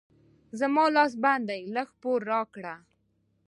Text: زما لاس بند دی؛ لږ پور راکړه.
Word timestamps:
زما 0.59 0.85
لاس 0.95 1.11
بند 1.23 1.43
دی؛ 1.49 1.61
لږ 1.75 1.89
پور 2.01 2.19
راکړه. 2.31 2.75